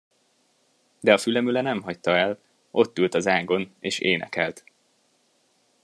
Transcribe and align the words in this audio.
De 1.03 1.11
a 1.13 1.17
fülemüle 1.17 1.61
nem 1.61 1.81
hagyta 1.81 2.17
el, 2.17 2.39
ott 2.71 2.97
ült 2.99 3.13
az 3.13 3.27
ágon, 3.27 3.75
és 3.79 3.99
énekelt. 3.99 4.63